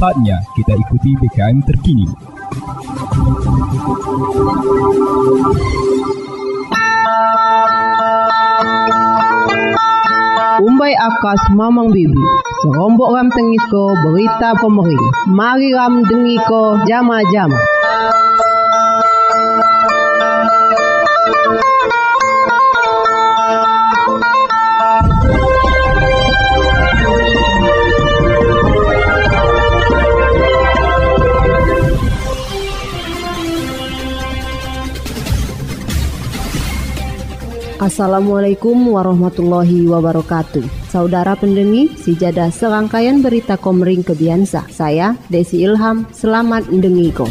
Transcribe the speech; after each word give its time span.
Saatnya 0.00 0.40
kita 0.56 0.74
ikuti 0.74 1.10
BKM 1.20 1.58
terkini. 1.68 2.06
Umbai 10.62 10.94
akas 10.94 11.42
mamang 11.58 11.90
bibi 11.90 12.22
Serombok 12.62 13.10
ram 13.18 13.28
tengiko 13.34 13.98
berita 13.98 14.54
pemering 14.62 15.06
Mari 15.32 15.74
ram 15.74 16.06
dengiko 16.06 16.78
jama-jama 16.86 17.81
Assalamualaikum 37.82 38.94
warahmatullahi 38.94 39.90
wabarakatuh. 39.90 40.86
Saudara 40.86 41.34
pendengi, 41.34 41.90
sijadah 41.90 42.54
serangkaian 42.54 43.18
berita 43.18 43.58
komering 43.58 44.06
kebiasa. 44.06 44.70
Saya 44.70 45.18
Desi 45.26 45.66
Ilham, 45.66 46.06
selamat 46.14 46.70
mendengiko. 46.70 47.26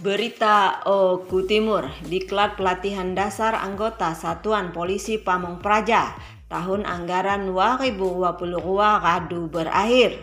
Berita 0.00 0.80
Oku 0.88 1.44
Timur, 1.44 1.92
Diklat 2.08 2.56
Pelatihan 2.56 3.12
Dasar 3.12 3.52
Anggota 3.52 4.16
Satuan 4.16 4.72
Polisi 4.72 5.20
Pamong 5.20 5.60
Praja 5.60 6.37
tahun 6.48 6.88
anggaran 6.88 7.52
2022 7.52 8.56
kadu 9.04 9.40
berakhir. 9.52 10.16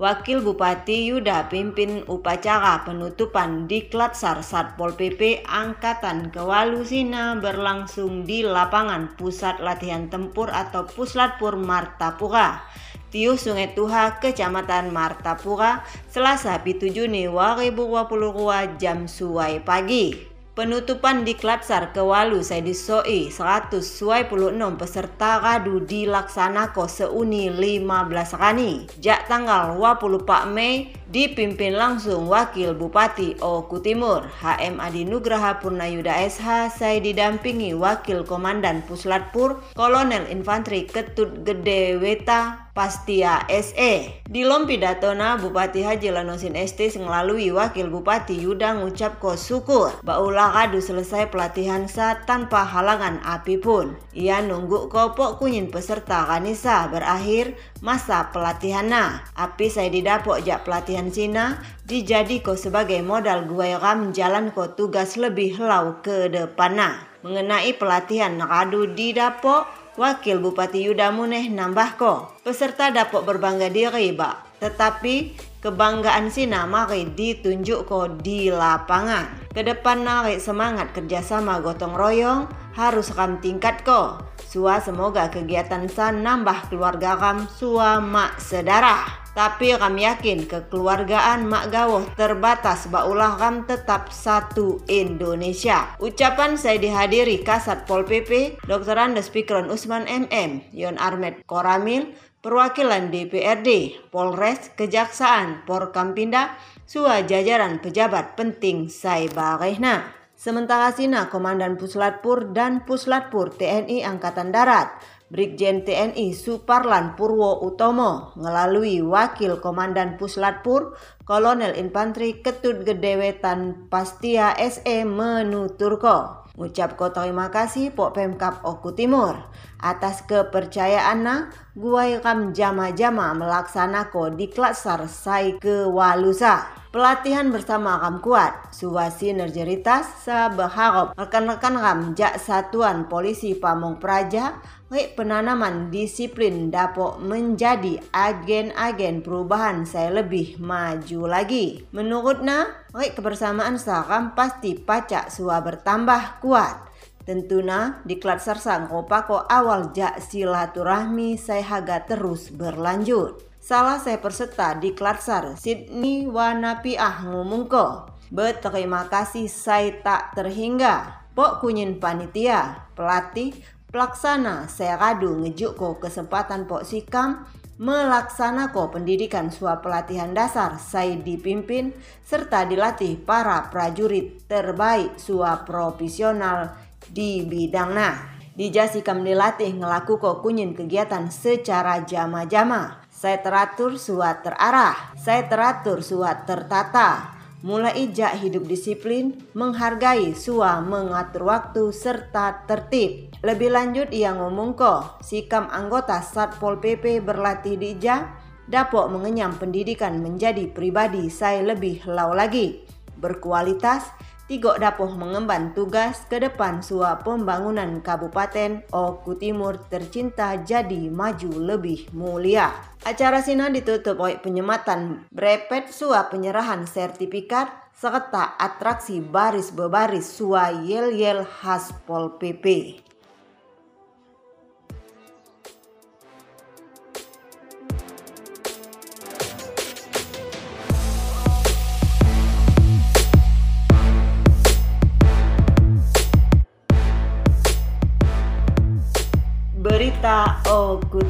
Wakil 0.00 0.40
Bupati 0.40 1.12
Yuda 1.12 1.52
pimpin 1.52 2.02
upacara 2.08 2.80
penutupan 2.82 3.68
Diklat 3.68 4.16
Sar 4.16 4.40
Satpol 4.40 4.96
PP 4.96 5.44
Angkatan 5.44 6.32
Kewalusina 6.32 7.36
berlangsung 7.36 8.24
di 8.24 8.40
lapangan 8.40 9.14
Pusat 9.20 9.60
Latihan 9.60 10.08
Tempur 10.08 10.48
atau 10.48 10.88
Puslatpur 10.88 11.60
Martapura. 11.60 12.64
Tiu 13.12 13.36
Sungai 13.36 13.76
Tuha, 13.76 14.16
Kecamatan 14.16 14.88
Martapura, 14.88 15.84
Selasa 16.08 16.56
7 16.56 16.88
Juni 16.88 17.28
2022 17.28 18.80
jam 18.80 19.04
suai 19.04 19.60
pagi. 19.60 20.31
Penutupan 20.52 21.24
di 21.24 21.32
Klatsar 21.32 21.96
Kewalu 21.96 22.44
disoi 22.60 23.32
126 23.32 24.36
peserta 24.76 25.40
radu 25.40 25.80
dilaksanako 25.80 26.84
seuni 26.92 27.48
15 27.48 28.36
kani. 28.36 28.84
Jak 29.00 29.32
tanggal 29.32 29.80
24 29.80 30.52
Mei 30.52 30.92
dipimpin 31.12 31.76
langsung 31.76 32.24
Wakil 32.24 32.72
Bupati 32.72 33.36
Oku 33.36 33.84
Timur 33.84 34.24
HM 34.40 34.80
Adi 34.80 35.04
Nugraha 35.04 35.60
Purnayuda 35.60 36.16
SH 36.24 36.80
saya 36.80 37.04
didampingi 37.04 37.76
Wakil 37.76 38.24
Komandan 38.24 38.80
Puslatpur 38.88 39.60
Kolonel 39.76 40.24
Infanteri 40.32 40.88
Ketut 40.88 41.44
Gede 41.44 42.00
Weta 42.00 42.72
Pastia 42.72 43.44
SE. 43.52 44.24
Di 44.24 44.48
lompi 44.48 44.80
datona 44.80 45.36
Bupati 45.36 45.84
Haji 45.84 46.08
Lanosin 46.08 46.56
ST 46.56 46.96
melalui 47.04 47.52
Wakil 47.52 47.92
Bupati 47.92 48.40
Yuda 48.40 48.80
ngucap 48.80 49.20
ko 49.20 49.36
syukur 49.36 49.92
baulah 50.00 50.56
kadu 50.56 50.80
selesai 50.80 51.28
pelatihan 51.28 51.84
sa 51.84 52.24
tanpa 52.24 52.64
halangan 52.64 53.20
apa 53.20 53.60
pun. 53.60 53.92
Ia 54.16 54.40
nunggu 54.40 54.88
kopok 54.88 55.36
kunyin 55.36 55.68
peserta 55.68 56.24
kanisa 56.24 56.88
berakhir 56.88 57.52
masa 57.82 58.30
pelatihanna. 58.30 59.34
Api 59.34 59.66
saya 59.68 59.90
didapok 59.90 60.40
jak 60.40 60.62
pelatihan 60.62 61.10
Cina 61.10 61.58
dijadi 61.84 62.40
ko 62.40 62.54
sebagai 62.54 63.02
modal 63.02 63.44
gue 63.50 63.74
ram 63.76 64.14
jalan 64.14 64.54
ko 64.54 64.72
tugas 64.72 65.18
lebih 65.18 65.58
lau 65.58 66.00
ke 66.00 66.30
depanna. 66.30 67.02
Mengenai 67.26 67.74
pelatihan 67.74 68.38
kadu 68.38 68.94
di 68.94 69.12
dapok 69.12 69.82
Wakil 69.92 70.40
Bupati 70.40 70.88
Yuda 70.88 71.12
Muneh 71.12 71.52
nambah 71.52 72.00
ko, 72.00 72.32
peserta 72.40 72.88
dapat 72.88 73.28
berbangga 73.28 73.68
diri 73.68 74.16
bak, 74.16 74.56
tetapi 74.56 75.36
kebanggaan 75.60 76.32
Sina 76.32 76.64
mari 76.64 77.12
ditunjuk 77.12 77.84
ko 77.84 78.08
di 78.08 78.48
lapangan. 78.48 79.41
Ke 79.52 79.60
depan 79.60 80.00
narik 80.00 80.40
semangat 80.40 80.96
kerjasama 80.96 81.60
gotong 81.60 81.92
royong 81.92 82.48
harus 82.72 83.12
ram 83.12 83.36
tingkat 83.44 83.84
ko. 83.84 84.16
Sua 84.40 84.80
semoga 84.80 85.28
kegiatan 85.28 85.92
san 85.92 86.24
nambah 86.24 86.72
keluarga 86.72 87.20
ram 87.20 87.44
sua 87.52 88.00
mak 88.00 88.40
sedarah. 88.40 89.20
Tapi 89.32 89.72
kami 89.76 90.04
yakin 90.04 90.44
kekeluargaan 90.44 91.48
Mak 91.48 91.72
Gawoh 91.72 92.04
terbatas 92.20 92.84
baulah 92.92 93.40
ram 93.40 93.64
tetap 93.64 94.12
satu 94.12 94.84
Indonesia. 94.92 95.96
Ucapan 96.04 96.60
saya 96.60 96.76
dihadiri 96.76 97.40
Kasat 97.40 97.88
Pol 97.88 98.04
PP, 98.04 98.60
Dr. 98.68 98.92
Andes 99.00 99.32
Pikron 99.32 99.72
Usman 99.72 100.04
MM, 100.04 100.68
Yon 100.76 101.00
Armet 101.00 101.48
Koramil, 101.48 102.12
perwakilan 102.44 103.08
DPRD, 103.08 103.96
Polres, 104.12 104.68
Kejaksaan, 104.76 105.64
Porkampinda, 105.64 106.52
sua 106.92 107.24
jajaran 107.24 107.80
pejabat 107.80 108.36
penting 108.36 108.92
saya 108.92 109.24
barehna. 109.32 110.12
Sementara 110.36 110.92
Sina 110.92 111.32
Komandan 111.32 111.80
Puslatpur 111.80 112.52
dan 112.52 112.84
Puslatpur 112.84 113.56
TNI 113.56 114.04
Angkatan 114.04 114.52
Darat 114.52 114.92
Brigjen 115.32 115.88
TNI 115.88 116.36
Suparlan 116.36 117.16
Purwo 117.16 117.64
Utomo 117.64 118.36
melalui 118.36 119.00
Wakil 119.00 119.56
Komandan 119.64 120.20
Puslatpur 120.20 120.92
Kolonel 121.24 121.80
Infanteri 121.80 122.44
Ketut 122.44 122.84
Gedewetan 122.84 123.88
Pastia 123.88 124.52
SE 124.60 125.08
menuturko. 125.08 126.44
Ucap 126.60 127.00
ko 127.00 127.08
terima 127.08 127.48
kasih 127.48 127.96
Pok 127.96 128.12
Pemkap 128.12 128.60
Oku 128.68 128.92
Timur 128.92 129.48
atas 129.80 130.20
kepercayaan 130.28 131.24
guai 131.72 132.20
kam 132.20 132.52
jama-jama 132.52 133.32
melaksanakan 133.32 134.36
di 134.36 134.52
klasar 134.52 135.08
sai 135.08 135.56
ke 135.56 135.88
Walusa. 135.88 136.84
Pelatihan 136.92 137.48
bersama 137.48 137.96
Ram 137.96 138.20
Kuat, 138.20 138.68
Suwasi 138.68 139.32
Nerjeritas, 139.32 140.28
Sabaharop, 140.28 141.16
rekan-rekan 141.16 141.80
Ram 141.80 142.12
Jak 142.12 142.36
Satuan 142.36 143.08
Polisi 143.08 143.56
Pamong 143.56 143.96
Praja, 143.96 144.60
Rek 144.92 145.16
penanaman 145.16 145.88
disiplin 145.88 146.68
dapat 146.68 147.16
menjadi 147.24 147.96
agen-agen 148.12 149.24
perubahan 149.24 149.88
saya 149.88 150.20
lebih 150.20 150.60
maju 150.60 151.32
lagi. 151.32 151.88
Menurutnya, 151.96 152.68
rek 152.92 153.16
kebersamaan 153.16 153.80
Saram 153.80 154.36
pasti 154.36 154.76
pacak 154.76 155.32
sua 155.32 155.64
bertambah 155.64 156.44
kuat. 156.44 156.91
Tentunya 157.22 158.02
diklat 158.02 158.42
sarsang 158.42 158.90
kopako 158.90 159.46
awal 159.46 159.94
jak 159.94 160.18
silaturahmi 160.18 161.38
saya 161.38 161.62
haga 161.62 162.02
terus 162.02 162.50
berlanjut. 162.50 163.46
Salah 163.62 164.02
saya 164.02 164.18
perserta 164.18 164.74
di 164.74 164.90
Klatsar 164.90 165.54
Sydney 165.54 166.26
Wanapiah 166.26 167.22
ngomongko. 167.22 168.10
Berterima 168.34 169.06
kasih 169.06 169.46
saya 169.46 170.02
tak 170.02 170.34
terhingga. 170.34 171.22
Pok 171.32 171.62
kunyin 171.62 172.02
panitia, 172.02 172.90
pelatih, 172.98 173.54
pelaksana 173.94 174.66
saya 174.66 174.98
radu 174.98 175.38
ngejuk 175.46 175.78
ko 175.78 176.02
kesempatan 176.02 176.66
Pok 176.66 176.82
Sikam 176.82 177.46
melaksanakan 177.82 178.94
pendidikan 178.94 179.48
suap 179.48 179.82
pelatihan 179.82 180.30
dasar 180.30 180.76
saya 180.76 181.18
dipimpin 181.18 181.90
serta 182.22 182.68
dilatih 182.68 183.18
para 183.18 183.70
prajurit 183.72 184.44
terbaik 184.46 185.16
suap 185.16 185.64
profesional 185.64 186.81
di 187.10 187.42
bidangnya. 187.42 188.38
Dijasikam 188.52 189.24
dilatih 189.24 189.74
ngelaku 189.80 190.20
ko 190.20 190.44
kunyin 190.44 190.76
kegiatan 190.76 191.32
secara 191.32 192.04
jama-jama 192.04 193.02
saya 193.22 193.38
teratur 193.38 194.02
suat 194.02 194.42
terarah, 194.42 195.14
saya 195.14 195.46
teratur 195.46 196.02
suat 196.02 196.42
tertata. 196.42 197.38
Mulai 197.62 198.10
ijak 198.10 198.42
hidup 198.42 198.66
disiplin, 198.66 199.38
menghargai 199.54 200.34
sua 200.34 200.82
mengatur 200.82 201.46
waktu 201.46 201.94
serta 201.94 202.66
tertib. 202.66 203.30
Lebih 203.46 203.70
lanjut 203.70 204.10
ia 204.10 204.34
ngomong 204.34 204.74
ko, 204.74 205.22
sikam 205.22 205.70
anggota 205.70 206.18
Satpol 206.18 206.82
PP 206.82 207.22
berlatih 207.22 207.78
di 207.78 207.94
ijak, 207.94 208.26
dapat 208.66 209.06
mengenyam 209.14 209.54
pendidikan 209.54 210.18
menjadi 210.18 210.66
pribadi 210.74 211.30
saya 211.30 211.62
lebih 211.62 212.02
lau 212.10 212.34
lagi. 212.34 212.82
Berkualitas, 213.22 214.10
Tigo 214.50 214.74
dapoh 214.74 215.14
mengemban 215.14 215.70
tugas 215.70 216.26
ke 216.26 216.42
depan 216.42 216.82
sua 216.82 217.22
pembangunan 217.22 218.02
Kabupaten 218.02 218.82
Oku 218.90 219.38
Timur 219.38 219.78
tercinta 219.86 220.58
jadi 220.58 221.06
maju 221.06 221.62
lebih 221.62 222.10
mulia. 222.10 222.74
Acara 223.06 223.38
Sina 223.38 223.70
ditutup 223.70 224.18
oleh 224.18 224.42
penyematan 224.42 225.30
brepet 225.30 225.94
sua 225.94 226.26
penyerahan 226.26 226.90
sertifikat 226.90 227.70
serta 227.94 228.58
atraksi 228.58 229.22
baris 229.22 229.70
bebaris 229.70 230.26
sua 230.26 230.74
yel-yel 230.74 231.46
khas 231.46 231.94
Pol 232.02 232.34
PP. 232.34 232.98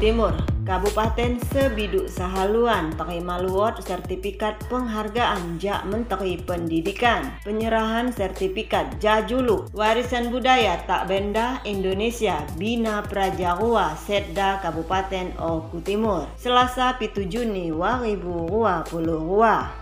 Oku 0.03 0.11
Timur 0.11 0.52
Kabupaten 0.63 1.43
Sebiduk 1.51 2.07
Sahaluan 2.07 2.95
terima 2.95 3.35
luot 3.35 3.83
sertifikat 3.83 4.63
penghargaan 4.71 5.59
Jak 5.59 5.83
Menteri 5.91 6.39
Pendidikan. 6.39 7.35
Penyerahan 7.43 8.15
sertifikat 8.15 8.95
Jajulu 9.03 9.67
Warisan 9.75 10.31
Budaya 10.31 10.79
Tak 10.87 11.11
Benda 11.11 11.59
Indonesia 11.67 12.47
Bina 12.55 13.03
Prajarua 13.03 13.99
Setda 13.99 14.63
Kabupaten 14.63 15.35
Oku 15.35 15.83
Timur. 15.83 16.31
Selasa 16.39 16.95
7 16.95 17.27
Juni 17.27 17.67
2022. 17.67 18.87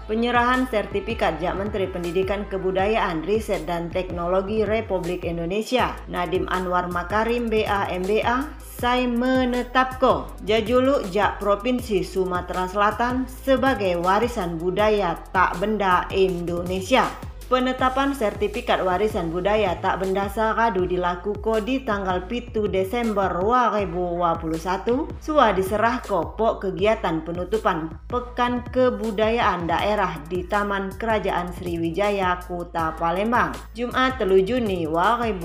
Penyerahan 0.10 0.66
sertifikat 0.66 1.38
Jak 1.38 1.62
Menteri 1.62 1.94
Pendidikan 1.94 2.50
Kebudayaan 2.50 3.22
Riset 3.22 3.70
dan 3.70 3.94
Teknologi 3.94 4.66
Republik 4.66 5.30
Indonesia 5.30 5.94
Nadim 6.10 6.50
Anwar 6.50 6.90
Makarim 6.90 7.54
BA 7.54 7.86
MBA 8.02 8.62
saya 8.82 9.06
menetapkan 9.06 10.26
Jajulu 10.72 11.04
Jak 11.12 11.44
Provinsi 11.44 12.00
Sumatera 12.00 12.64
Selatan 12.64 13.28
sebagai 13.28 14.00
warisan 14.00 14.56
budaya 14.56 15.20
tak 15.36 15.60
benda 15.60 16.08
Indonesia. 16.16 17.31
Penetapan 17.52 18.16
sertifikat 18.16 18.80
warisan 18.80 19.28
budaya 19.28 19.76
tak 19.84 20.00
benda 20.00 20.32
saradu 20.32 20.88
dilakukan 20.88 21.68
di 21.68 21.84
tanggal 21.84 22.24
7 22.24 22.72
Desember 22.72 23.28
2021 23.28 25.12
sua 25.20 25.52
diserah 25.52 26.00
pok 26.08 26.64
kegiatan 26.64 27.20
penutupan 27.28 27.92
Pekan 28.08 28.64
Kebudayaan 28.72 29.68
Daerah 29.68 30.24
di 30.32 30.48
Taman 30.48 30.96
Kerajaan 30.96 31.52
Sriwijaya 31.52 32.40
Kota 32.40 32.96
Palembang 32.96 33.52
Jumat 33.76 34.16
3 34.16 34.32
Juni 34.48 34.88
2022 34.88 35.44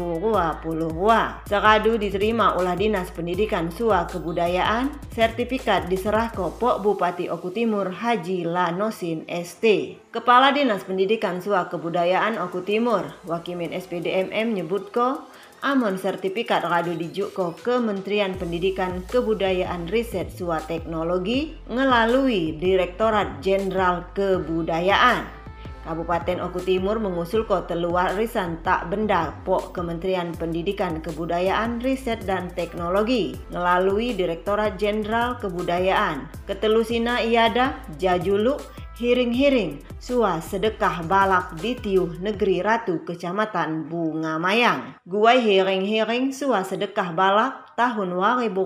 Saradu 1.51 1.99
diterima 1.99 2.55
oleh 2.55 2.79
Dinas 2.79 3.11
Pendidikan 3.11 3.75
Sua 3.75 4.07
Kebudayaan 4.07 4.95
sertifikat 5.11 5.91
diserah 5.91 6.31
pok 6.31 6.87
Bupati 6.87 7.27
Oku 7.27 7.51
Timur 7.51 7.91
Haji 7.91 8.47
Lanosin 8.47 9.27
ST 9.27 9.99
Kepala 10.15 10.55
Dinas 10.55 10.87
Pendidikan 10.87 11.43
Sua 11.43 11.67
Kebudayaan 11.67 11.96
Kebudayaan 11.97 12.37
Oku 12.45 12.61
Timur, 12.61 13.09
Wakimin 13.25 13.73
SPDMM 13.73 14.53
nyebut 14.53 14.93
ko, 14.93 15.25
amon 15.65 15.97
sertifikat 15.97 16.61
radu 16.61 16.93
dijuk 16.93 17.33
ko 17.33 17.57
Kementerian 17.57 18.37
Pendidikan 18.37 19.01
Kebudayaan 19.09 19.89
Riset 19.89 20.29
Sua 20.29 20.61
Teknologi 20.61 21.57
ngelalui 21.73 22.61
Direktorat 22.61 23.41
Jenderal 23.41 24.13
Kebudayaan. 24.13 25.25
Kabupaten 25.89 26.45
Oku 26.45 26.61
Timur 26.61 27.01
mengusul 27.01 27.49
ko 27.49 27.65
teluar 27.65 28.13
risan 28.13 28.61
tak 28.61 28.93
benda 28.93 29.33
pok 29.49 29.73
Kementerian 29.73 30.37
Pendidikan 30.37 31.01
Kebudayaan 31.01 31.81
Riset 31.81 32.29
dan 32.29 32.53
Teknologi 32.53 33.33
melalui 33.49 34.13
Direktorat 34.13 34.77
Jenderal 34.77 35.41
Kebudayaan. 35.41 36.29
Ketelusina 36.45 37.25
iada 37.25 37.81
jajulu 37.97 38.61
Hiring-hiring, 38.97 39.85
sua 40.01 40.41
sedekah 40.41 41.05
balak 41.05 41.61
di 41.61 41.77
tiuh 41.77 42.17
negeri 42.17 42.65
Ratu 42.65 43.05
Kecamatan 43.05 43.93
Bunga 43.93 44.41
Mayang. 44.41 44.97
Guai 45.05 45.37
hiring-hiring 45.37 46.33
sua 46.33 46.65
sedekah 46.65 47.13
balak 47.13 47.77
tahun 47.77 48.17
2020 48.17 48.57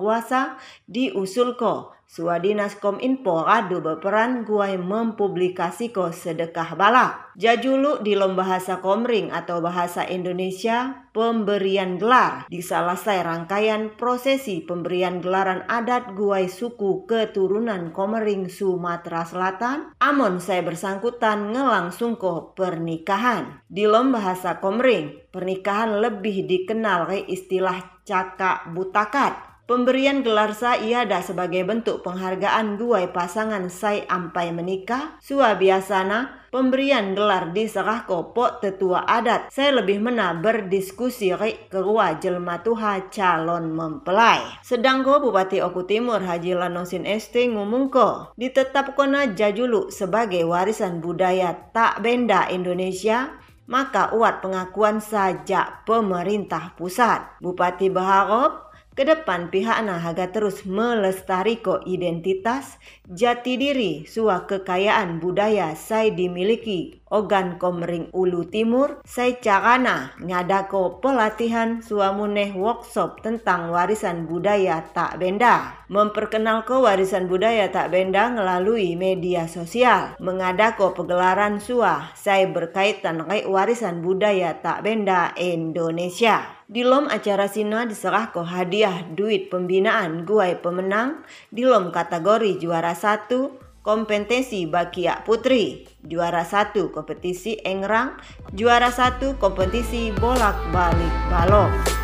kuasa 0.00 0.56
diusulko 0.88 1.92
Sua 1.92 1.93
Dinas 2.38 2.78
Kominfo 2.78 3.42
radu 3.42 3.82
berperan 3.82 4.46
guai 4.46 4.78
mempublikasiko 4.78 6.14
sedekah 6.14 6.78
balak. 6.78 7.34
Jajulu 7.34 8.06
di 8.06 8.14
bahasa 8.38 8.78
Komring 8.78 9.34
atau 9.34 9.58
bahasa 9.58 10.06
Indonesia 10.06 11.10
pemberian 11.10 11.98
gelar 11.98 12.46
di 12.46 12.62
salah 12.62 12.94
rangkaian 13.26 13.98
prosesi 13.98 14.62
pemberian 14.62 15.18
gelaran 15.18 15.66
adat 15.66 16.14
guai 16.14 16.46
suku 16.46 17.02
keturunan 17.10 17.90
Komering 17.90 18.46
Sumatera 18.46 19.26
Selatan. 19.26 19.90
Amon 19.98 20.38
saya 20.38 20.62
bersangkutan 20.62 21.50
ngelangsung 21.50 22.14
ko 22.14 22.54
pernikahan. 22.54 23.58
Di 23.66 23.90
bahasa 24.14 24.62
Komring, 24.62 25.34
pernikahan 25.34 25.98
lebih 25.98 26.46
dikenal 26.46 27.10
ke 27.10 27.26
istilah 27.26 27.82
cakak 28.06 28.70
butakat 28.70 29.53
Pemberian 29.64 30.20
gelar 30.20 30.52
sa 30.52 30.76
iada 30.76 31.24
sebagai 31.24 31.64
bentuk 31.64 32.04
penghargaan 32.04 32.76
guai 32.76 33.08
pasangan 33.08 33.72
sai 33.72 34.04
ampai 34.04 34.52
menikah. 34.52 35.16
Sua 35.24 35.56
biasana 35.56 36.44
pemberian 36.52 37.16
gelar 37.16 37.56
diserah 37.56 38.04
kopok 38.04 38.60
tetua 38.60 39.08
adat. 39.08 39.48
Saya 39.48 39.80
lebih 39.80 40.04
mena 40.04 40.36
berdiskusi 40.36 41.32
ri 41.32 41.56
kerua 41.72 42.20
jelma 42.20 42.60
tuha 42.60 43.08
calon 43.08 43.72
mempelai. 43.72 44.44
Sedang 44.60 45.00
ko 45.00 45.24
Bupati 45.24 45.64
Oku 45.64 45.88
Timur 45.88 46.20
Haji 46.20 46.60
Lanosin 46.60 47.08
ST 47.08 47.32
ngomong 47.32 47.88
ko 47.88 48.36
ditetap 48.36 48.92
kona 48.92 49.32
jajulu 49.32 49.88
sebagai 49.88 50.44
warisan 50.44 51.00
budaya 51.00 51.56
tak 51.72 52.04
benda 52.04 52.52
Indonesia 52.52 53.40
maka 53.64 54.12
uat 54.12 54.44
pengakuan 54.44 55.00
saja 55.00 55.80
pemerintah 55.88 56.76
pusat. 56.76 57.40
Bupati 57.40 57.88
berharap 57.88 58.63
Ke 58.94 59.02
depan 59.02 59.50
pihaknya 59.50 59.98
haga 59.98 60.30
terus 60.30 60.62
melestariko 60.62 61.82
identitas, 61.82 62.78
jati 63.10 63.58
diri, 63.58 64.06
sua 64.06 64.46
kekayaan 64.46 65.18
budaya 65.18 65.74
saya 65.74 66.14
dimiliki 66.14 67.02
Ogan 67.14 67.62
Komering 67.62 68.10
Ulu 68.10 68.50
Timur, 68.50 68.98
saya 69.06 69.38
carana 69.38 70.10
ngadako 70.18 70.98
pelatihan 70.98 71.78
suamuneh 71.78 72.50
workshop 72.58 73.22
tentang 73.22 73.70
warisan 73.70 74.26
budaya 74.26 74.82
tak 74.90 75.22
benda. 75.22 75.78
Memperkenalkan 75.86 76.82
warisan 76.82 77.30
budaya 77.30 77.70
tak 77.70 77.94
benda 77.94 78.26
melalui 78.34 78.98
media 78.98 79.46
sosial. 79.46 80.18
Mengadako 80.18 80.90
pegelaran 80.98 81.62
sua, 81.62 82.10
saya 82.18 82.50
berkaitan 82.50 83.22
dengan 83.22 83.46
warisan 83.46 84.02
budaya 84.02 84.58
tak 84.58 84.82
benda 84.82 85.30
Indonesia. 85.38 86.42
Di 86.64 86.80
lom 86.80 87.06
acara 87.12 87.44
Sina 87.44 87.84
diserah 87.84 88.32
ke 88.32 88.40
hadiah 88.40 89.04
duit 89.12 89.52
pembinaan 89.52 90.24
guai 90.24 90.58
pemenang 90.58 91.20
di 91.52 91.62
lom 91.62 91.92
kategori 91.92 92.56
juara 92.56 92.96
satu 92.96 93.63
kompetisi 93.84 94.64
Bakia 94.64 95.20
Putri, 95.28 95.84
juara 96.00 96.42
satu 96.48 96.88
kompetisi 96.88 97.60
Engrang, 97.68 98.16
juara 98.56 98.88
satu 98.88 99.36
kompetisi 99.36 100.08
bolak 100.16 100.56
balik 100.72 101.14
balok. 101.28 102.03